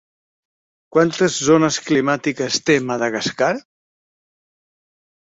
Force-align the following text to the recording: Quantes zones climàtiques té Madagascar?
Quantes 0.95 1.35
zones 1.49 1.75
climàtiques 1.89 2.57
té 2.69 2.77
Madagascar? 2.85 3.51